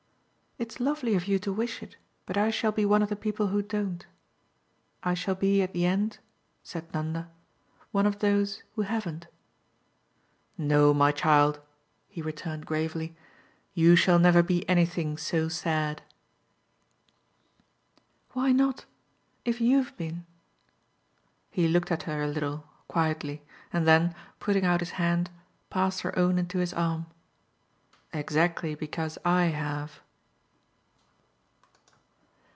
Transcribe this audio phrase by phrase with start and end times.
[0.57, 1.97] "It's lovely of you to wish it,
[2.27, 4.05] but I shall be one of the people who don't.
[5.01, 6.19] I shall be at the end,"
[6.61, 7.31] said Nanda,
[7.91, 9.25] "one of those who haven't."
[10.59, 11.59] "No, my child,"
[12.07, 13.15] he returned gravely
[13.73, 16.03] "you shall never be anything so sad."
[18.33, 18.85] "Why not
[19.43, 20.27] if YOU'VE been?"
[21.49, 23.41] He looked at her a little, quietly,
[23.73, 25.31] and then, putting out his hand,
[25.71, 27.07] passed her own into his arm.
[28.13, 30.01] "Exactly because I have."